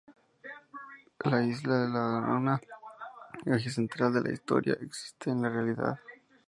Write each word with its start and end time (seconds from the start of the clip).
La 1.31 1.43
isla 1.43 1.75
de 1.81 1.87
la 1.89 1.99
Ladrona, 2.09 2.59
eje 3.45 3.69
central 3.69 4.11
de 4.15 4.21
la 4.21 4.31
historia, 4.31 4.73
existe 4.81 5.29
en 5.29 5.43
la 5.43 5.49
realidad. 5.49 5.99